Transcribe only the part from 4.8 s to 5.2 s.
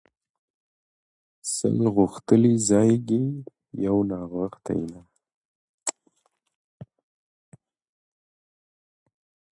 نه.